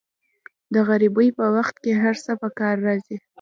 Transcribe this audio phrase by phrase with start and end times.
[0.73, 3.17] د غریبۍ په وخت کې هر څه په کار راځي.